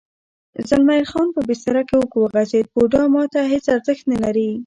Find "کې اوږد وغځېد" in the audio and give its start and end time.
1.87-2.65